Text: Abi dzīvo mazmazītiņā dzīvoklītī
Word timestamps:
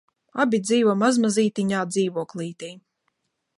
Abi 0.43 0.59
dzīvo 0.67 0.95
mazmazītiņā 1.01 1.83
dzīvoklītī 1.93 2.73